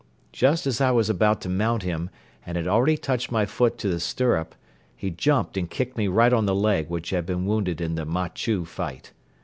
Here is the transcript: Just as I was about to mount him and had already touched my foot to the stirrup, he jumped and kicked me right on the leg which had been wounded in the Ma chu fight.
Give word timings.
Just 0.33 0.65
as 0.65 0.81
I 0.81 0.89
was 0.89 1.11
about 1.11 1.41
to 1.41 1.47
mount 1.49 1.83
him 1.83 2.09
and 2.43 2.57
had 2.57 2.65
already 2.67 2.97
touched 2.97 3.31
my 3.31 3.45
foot 3.45 3.77
to 3.77 3.87
the 3.87 3.99
stirrup, 3.99 4.55
he 4.95 5.11
jumped 5.11 5.57
and 5.57 5.69
kicked 5.69 5.95
me 5.95 6.07
right 6.07 6.33
on 6.33 6.47
the 6.47 6.55
leg 6.55 6.89
which 6.89 7.11
had 7.11 7.27
been 7.27 7.45
wounded 7.45 7.79
in 7.79 7.93
the 7.93 8.05
Ma 8.05 8.29
chu 8.29 8.65
fight. 8.65 9.11